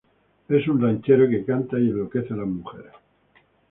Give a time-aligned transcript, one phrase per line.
[0.49, 2.91] Es un ranchero, que canta y enloquece a las mujeres.